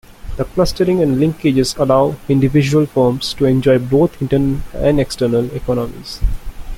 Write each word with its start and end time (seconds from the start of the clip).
The 0.37 0.45
clustering 0.45 0.99
and 1.03 1.17
linkages 1.17 1.77
allow 1.77 2.15
individual 2.27 2.87
firms 2.87 3.35
to 3.35 3.45
enjoy 3.45 3.77
both 3.77 4.19
internal 4.19 4.59
and 4.73 4.99
external 4.99 5.45
economies. 5.55 6.19